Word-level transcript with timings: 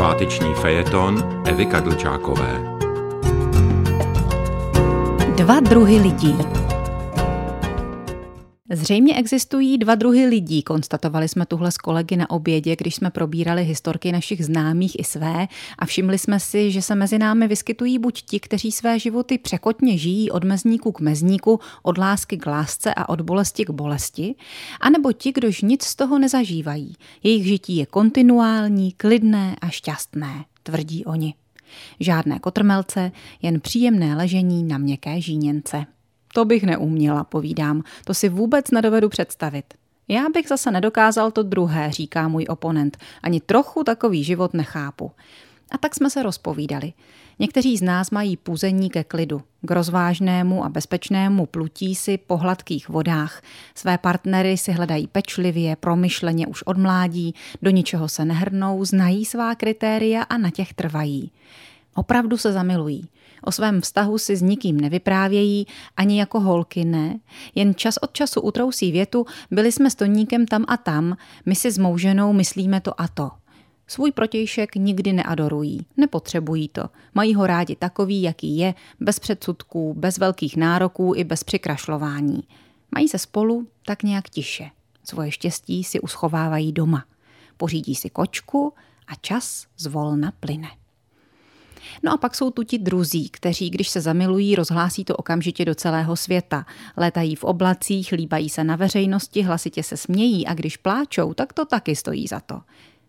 Sváteční 0.00 0.54
fejeton 0.54 1.42
Evy 1.44 1.66
Kadlčákové. 1.66 2.76
Dva 5.36 5.60
druhy 5.60 5.98
lidí. 5.98 6.38
Zřejmě 8.72 9.14
existují 9.14 9.78
dva 9.78 9.94
druhy 9.94 10.26
lidí, 10.26 10.62
konstatovali 10.62 11.28
jsme 11.28 11.46
tuhle 11.46 11.72
s 11.72 11.78
kolegy 11.78 12.16
na 12.16 12.30
obědě, 12.30 12.76
když 12.76 12.94
jsme 12.94 13.10
probírali 13.10 13.64
historky 13.64 14.12
našich 14.12 14.44
známých 14.44 15.00
i 15.00 15.04
své 15.04 15.48
a 15.78 15.86
všimli 15.86 16.18
jsme 16.18 16.40
si, 16.40 16.70
že 16.70 16.82
se 16.82 16.94
mezi 16.94 17.18
námi 17.18 17.48
vyskytují 17.48 17.98
buď 17.98 18.22
ti, 18.22 18.40
kteří 18.40 18.72
své 18.72 18.98
životy 18.98 19.38
překotně 19.38 19.98
žijí 19.98 20.30
od 20.30 20.44
mezníku 20.44 20.92
k 20.92 21.00
mezníku, 21.00 21.60
od 21.82 21.98
lásky 21.98 22.36
k 22.36 22.46
lásce 22.46 22.94
a 22.94 23.08
od 23.08 23.20
bolesti 23.20 23.64
k 23.64 23.70
bolesti, 23.70 24.34
anebo 24.80 25.12
ti, 25.12 25.32
kdož 25.32 25.62
nic 25.62 25.84
z 25.84 25.94
toho 25.94 26.18
nezažívají. 26.18 26.94
Jejich 27.22 27.46
žití 27.46 27.76
je 27.76 27.86
kontinuální, 27.86 28.92
klidné 28.92 29.56
a 29.60 29.68
šťastné, 29.68 30.44
tvrdí 30.62 31.04
oni. 31.04 31.34
Žádné 32.00 32.38
kotrmelce, 32.38 33.12
jen 33.42 33.60
příjemné 33.60 34.16
ležení 34.16 34.62
na 34.62 34.78
měkké 34.78 35.20
žíněnce. 35.20 35.86
To 36.34 36.44
bych 36.44 36.62
neuměla, 36.62 37.24
povídám, 37.24 37.82
to 38.04 38.14
si 38.14 38.28
vůbec 38.28 38.70
nedovedu 38.70 39.08
představit. 39.08 39.64
Já 40.08 40.24
bych 40.34 40.48
zase 40.48 40.70
nedokázal 40.70 41.30
to 41.30 41.42
druhé, 41.42 41.92
říká 41.92 42.28
můj 42.28 42.46
oponent. 42.48 42.98
Ani 43.22 43.40
trochu 43.40 43.84
takový 43.84 44.24
život 44.24 44.54
nechápu. 44.54 45.10
A 45.70 45.78
tak 45.78 45.94
jsme 45.94 46.10
se 46.10 46.22
rozpovídali. 46.22 46.92
Někteří 47.38 47.76
z 47.76 47.82
nás 47.82 48.10
mají 48.10 48.36
puzení 48.36 48.90
ke 48.90 49.04
klidu, 49.04 49.42
k 49.62 49.70
rozvážnému 49.70 50.64
a 50.64 50.68
bezpečnému 50.68 51.46
plutí 51.46 51.94
si 51.94 52.18
po 52.18 52.36
hladkých 52.36 52.88
vodách. 52.88 53.42
Své 53.74 53.98
partnery 53.98 54.56
si 54.56 54.72
hledají 54.72 55.06
pečlivě, 55.06 55.76
promyšleně 55.76 56.46
už 56.46 56.62
od 56.62 56.78
mládí, 56.78 57.34
do 57.62 57.70
ničeho 57.70 58.08
se 58.08 58.24
nehrnou, 58.24 58.84
znají 58.84 59.24
svá 59.24 59.54
kritéria 59.54 60.22
a 60.22 60.38
na 60.38 60.50
těch 60.50 60.74
trvají. 60.74 61.30
Opravdu 61.94 62.36
se 62.36 62.52
zamilují. 62.52 63.08
O 63.42 63.52
svém 63.52 63.80
vztahu 63.80 64.18
si 64.18 64.36
s 64.36 64.42
nikým 64.42 64.80
nevyprávějí, 64.80 65.66
ani 65.96 66.18
jako 66.18 66.40
holky 66.40 66.84
ne, 66.84 67.18
jen 67.54 67.74
čas 67.74 67.96
od 67.96 68.12
času 68.12 68.40
utrousí 68.40 68.92
větu, 68.92 69.26
byli 69.50 69.72
jsme 69.72 69.90
s 69.90 69.94
Toníkem 69.94 70.46
tam 70.46 70.64
a 70.68 70.76
tam, 70.76 71.16
my 71.46 71.54
si 71.54 71.70
s 71.70 71.78
mouženou 71.78 72.32
myslíme 72.32 72.80
to 72.80 73.00
a 73.00 73.08
to. 73.08 73.30
Svůj 73.86 74.12
protějšek 74.12 74.74
nikdy 74.74 75.12
neadorují, 75.12 75.86
nepotřebují 75.96 76.68
to. 76.68 76.82
Mají 77.14 77.34
ho 77.34 77.46
rádi 77.46 77.76
takový, 77.76 78.22
jaký 78.22 78.56
je, 78.58 78.74
bez 79.00 79.18
předsudků, 79.18 79.94
bez 79.94 80.18
velkých 80.18 80.56
nároků 80.56 81.12
i 81.16 81.24
bez 81.24 81.44
přikrašlování. 81.44 82.42
Mají 82.94 83.08
se 83.08 83.18
spolu 83.18 83.68
tak 83.86 84.02
nějak 84.02 84.28
tiše. 84.28 84.70
Svoje 85.04 85.30
štěstí 85.30 85.84
si 85.84 86.00
uschovávají 86.00 86.72
doma. 86.72 87.04
Pořídí 87.56 87.94
si 87.94 88.10
kočku 88.10 88.74
a 89.06 89.14
čas 89.14 89.66
zvolna 89.76 90.32
plyne. 90.40 90.68
No 92.02 92.12
a 92.12 92.16
pak 92.16 92.34
jsou 92.34 92.50
tu 92.50 92.62
ti 92.62 92.78
druzí, 92.78 93.28
kteří, 93.28 93.70
když 93.70 93.88
se 93.88 94.00
zamilují, 94.00 94.56
rozhlásí 94.56 95.04
to 95.04 95.16
okamžitě 95.16 95.64
do 95.64 95.74
celého 95.74 96.16
světa. 96.16 96.66
Létají 96.96 97.36
v 97.36 97.44
oblacích, 97.44 98.12
líbají 98.12 98.48
se 98.48 98.64
na 98.64 98.76
veřejnosti, 98.76 99.42
hlasitě 99.42 99.82
se 99.82 99.96
smějí 99.96 100.46
a 100.46 100.54
když 100.54 100.76
pláčou, 100.76 101.34
tak 101.34 101.52
to 101.52 101.64
taky 101.64 101.96
stojí 101.96 102.26
za 102.26 102.40
to. 102.40 102.60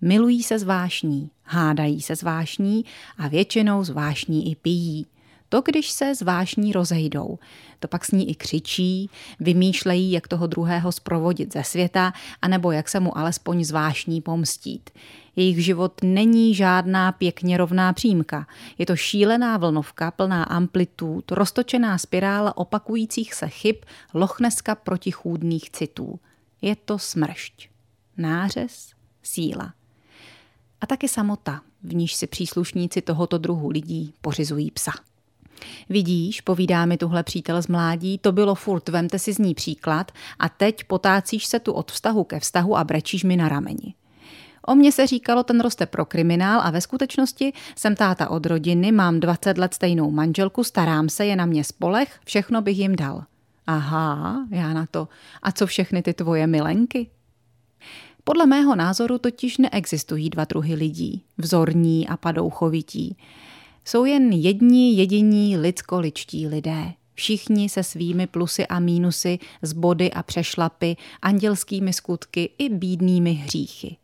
Milují 0.00 0.42
se 0.42 0.58
zvášní, 0.58 1.30
hádají 1.42 2.02
se 2.02 2.16
zvášní 2.16 2.84
a 3.18 3.28
většinou 3.28 3.84
zvášní 3.84 4.50
i 4.50 4.54
pijí. 4.54 5.06
To, 5.48 5.60
když 5.60 5.90
se 5.90 6.14
zvášní 6.14 6.72
rozejdou, 6.72 7.38
to 7.80 7.88
pak 7.88 8.04
s 8.04 8.10
ní 8.10 8.30
i 8.30 8.34
křičí, 8.34 9.10
vymýšlejí, 9.40 10.12
jak 10.12 10.28
toho 10.28 10.46
druhého 10.46 10.92
zprovodit 10.92 11.52
ze 11.52 11.64
světa, 11.64 12.12
anebo 12.42 12.72
jak 12.72 12.88
se 12.88 13.00
mu 13.00 13.18
alespoň 13.18 13.64
zvášní 13.64 14.20
pomstít. 14.20 14.90
Jejich 15.36 15.64
život 15.64 16.00
není 16.02 16.54
žádná 16.54 17.12
pěkně 17.12 17.56
rovná 17.56 17.92
přímka. 17.92 18.46
Je 18.78 18.86
to 18.86 18.96
šílená 18.96 19.56
vlnovka 19.56 20.10
plná 20.10 20.44
amplitud, 20.44 21.32
roztočená 21.32 21.98
spirála 21.98 22.56
opakujících 22.56 23.34
se 23.34 23.48
chyb, 23.48 23.76
lochneska 24.14 24.74
protichůdných 24.74 25.70
citů. 25.70 26.20
Je 26.62 26.76
to 26.76 26.98
smršť. 26.98 27.68
Nářez, 28.16 28.92
síla. 29.22 29.72
A 30.80 30.86
taky 30.86 31.08
samota, 31.08 31.60
v 31.82 31.94
níž 31.94 32.14
si 32.14 32.26
příslušníci 32.26 33.02
tohoto 33.02 33.38
druhu 33.38 33.68
lidí 33.68 34.14
pořizují 34.20 34.70
psa. 34.70 34.92
Vidíš, 35.88 36.40
povídá 36.40 36.86
mi 36.86 36.96
tuhle 36.96 37.22
přítel 37.22 37.62
z 37.62 37.66
mládí, 37.66 38.18
to 38.18 38.32
bylo 38.32 38.54
furt, 38.54 38.88
vemte 38.88 39.18
si 39.18 39.32
z 39.32 39.38
ní 39.38 39.54
příklad 39.54 40.12
a 40.38 40.48
teď 40.48 40.84
potácíš 40.84 41.46
se 41.46 41.60
tu 41.60 41.72
od 41.72 41.92
vztahu 41.92 42.24
ke 42.24 42.40
vztahu 42.40 42.76
a 42.76 42.84
brečíš 42.84 43.24
mi 43.24 43.36
na 43.36 43.48
rameni. 43.48 43.94
O 44.66 44.74
mně 44.74 44.92
se 44.92 45.06
říkalo, 45.06 45.42
ten 45.42 45.60
roste 45.60 45.86
pro 45.86 46.04
kriminál 46.04 46.60
a 46.60 46.70
ve 46.70 46.80
skutečnosti 46.80 47.52
jsem 47.76 47.96
táta 47.96 48.30
od 48.30 48.46
rodiny, 48.46 48.92
mám 48.92 49.20
20 49.20 49.58
let 49.58 49.74
stejnou 49.74 50.10
manželku, 50.10 50.64
starám 50.64 51.08
se, 51.08 51.26
je 51.26 51.36
na 51.36 51.46
mě 51.46 51.64
spolech, 51.64 52.20
všechno 52.24 52.62
bych 52.62 52.78
jim 52.78 52.96
dal. 52.96 53.24
Aha, 53.66 54.46
já 54.50 54.72
na 54.72 54.86
to. 54.90 55.08
A 55.42 55.52
co 55.52 55.66
všechny 55.66 56.02
ty 56.02 56.14
tvoje 56.14 56.46
milenky? 56.46 57.10
Podle 58.24 58.46
mého 58.46 58.76
názoru 58.76 59.18
totiž 59.18 59.58
neexistují 59.58 60.30
dva 60.30 60.44
druhy 60.44 60.74
lidí, 60.74 61.24
vzorní 61.38 62.08
a 62.08 62.16
padouchovití. 62.16 63.16
Jsou 63.88 64.04
jen 64.04 64.32
jedni 64.32 64.94
jediní 64.94 65.56
lidsko-ličtí 65.56 66.46
lidé. 66.46 66.92
Všichni 67.14 67.68
se 67.68 67.82
svými 67.82 68.26
plusy 68.26 68.66
a 68.66 68.80
mínusy, 68.80 69.38
z 69.62 69.72
body 69.72 70.10
a 70.10 70.22
přešlapy, 70.22 70.96
andělskými 71.22 71.92
skutky 71.92 72.50
i 72.58 72.68
bídnými 72.68 73.32
hříchy. 73.32 73.96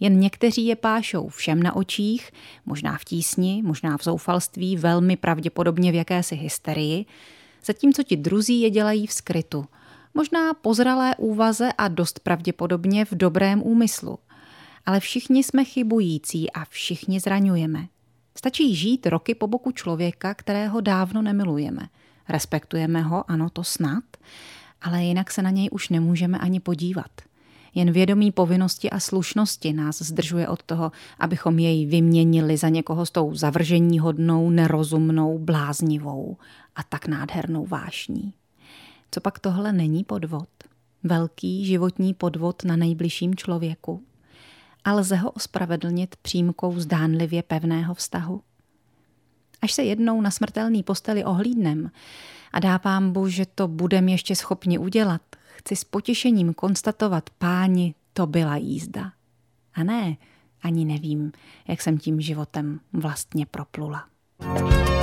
Jen 0.00 0.20
někteří 0.20 0.66
je 0.66 0.76
pášou 0.76 1.28
všem 1.28 1.62
na 1.62 1.76
očích, 1.76 2.30
možná 2.66 2.98
v 2.98 3.04
tísni, 3.04 3.62
možná 3.62 3.98
v 3.98 4.04
zoufalství, 4.04 4.76
velmi 4.76 5.16
pravděpodobně 5.16 5.92
v 5.92 5.94
jakési 5.94 6.34
hysterii, 6.34 7.06
zatímco 7.64 8.02
ti 8.02 8.16
druzí 8.16 8.60
je 8.60 8.70
dělají 8.70 9.06
v 9.06 9.12
skrytu. 9.12 9.66
Možná 10.14 10.54
pozralé 10.54 11.14
úvaze 11.18 11.72
a 11.78 11.88
dost 11.88 12.20
pravděpodobně 12.20 13.04
v 13.04 13.12
dobrém 13.12 13.62
úmyslu. 13.62 14.18
Ale 14.86 15.00
všichni 15.00 15.44
jsme 15.44 15.64
chybující 15.64 16.50
a 16.50 16.64
všichni 16.64 17.20
zraňujeme. 17.20 17.86
Stačí 18.38 18.76
žít 18.76 19.06
roky 19.06 19.34
po 19.34 19.46
boku 19.46 19.72
člověka, 19.72 20.34
kterého 20.34 20.80
dávno 20.80 21.22
nemilujeme. 21.22 21.88
Respektujeme 22.28 23.02
ho, 23.02 23.30
ano, 23.30 23.50
to 23.50 23.64
snad, 23.64 24.04
ale 24.82 25.04
jinak 25.04 25.30
se 25.30 25.42
na 25.42 25.50
něj 25.50 25.68
už 25.72 25.88
nemůžeme 25.88 26.38
ani 26.38 26.60
podívat. 26.60 27.10
Jen 27.74 27.92
vědomí 27.92 28.32
povinnosti 28.32 28.90
a 28.90 29.00
slušnosti 29.00 29.72
nás 29.72 30.02
zdržuje 30.02 30.48
od 30.48 30.62
toho, 30.62 30.92
abychom 31.18 31.58
jej 31.58 31.86
vyměnili 31.86 32.56
za 32.56 32.68
někoho 32.68 33.06
s 33.06 33.10
tou 33.10 33.34
zavržení 33.34 33.98
hodnou, 33.98 34.50
nerozumnou, 34.50 35.38
bláznivou 35.38 36.36
a 36.76 36.82
tak 36.82 37.06
nádhernou 37.06 37.66
vášní. 37.66 38.32
Co 39.10 39.20
pak 39.20 39.38
tohle 39.38 39.72
není 39.72 40.04
podvod? 40.04 40.48
Velký 41.02 41.66
životní 41.66 42.14
podvod 42.14 42.64
na 42.64 42.76
nejbližším 42.76 43.34
člověku? 43.34 44.02
A 44.84 44.92
lze 44.92 45.16
ho 45.16 45.30
ospravedlnit 45.30 46.16
přímkou 46.16 46.80
zdánlivě 46.80 47.42
pevného 47.42 47.94
vztahu? 47.94 48.42
Až 49.62 49.72
se 49.72 49.82
jednou 49.82 50.20
na 50.20 50.30
smrtelný 50.30 50.82
posteli 50.82 51.24
ohlídnem 51.24 51.90
a 52.52 52.60
dá 52.60 52.78
pámbu, 52.78 53.28
že 53.28 53.46
to 53.46 53.68
budem 53.68 54.08
ještě 54.08 54.36
schopni 54.36 54.78
udělat, 54.78 55.22
chci 55.56 55.76
s 55.76 55.84
potěšením 55.84 56.54
konstatovat, 56.54 57.30
páni, 57.30 57.94
to 58.12 58.26
byla 58.26 58.56
jízda. 58.56 59.12
A 59.74 59.84
ne, 59.84 60.16
ani 60.62 60.84
nevím, 60.84 61.32
jak 61.68 61.82
jsem 61.82 61.98
tím 61.98 62.20
životem 62.20 62.80
vlastně 62.92 63.46
proplula. 63.46 64.04
thank 64.40 64.88
you 64.88 64.93